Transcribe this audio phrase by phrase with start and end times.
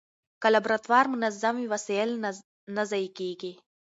[0.41, 2.11] که لابراتوار منظم وي، وسایل
[2.75, 3.51] نه ضایع کېږي.